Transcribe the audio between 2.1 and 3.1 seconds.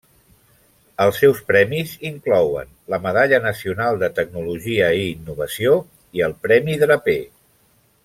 inclouen la